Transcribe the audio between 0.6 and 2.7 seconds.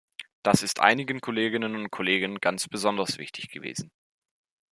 ist einigen Kolleginnen und Kollegen ganz